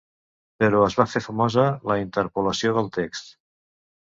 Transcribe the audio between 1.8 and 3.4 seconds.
la interpolació del text.